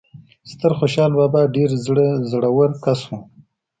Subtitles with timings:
[0.51, 1.69] ستر خوشال بابا ډیر
[2.31, 3.19] زړه ور کس وو